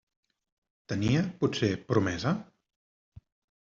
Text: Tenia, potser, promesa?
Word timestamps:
Tenia, 0.93 1.23
potser, 1.43 1.71
promesa? 1.93 2.37